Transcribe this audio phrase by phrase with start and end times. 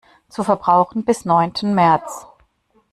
[0.29, 2.25] Zu Verbrauchen bis neunten März.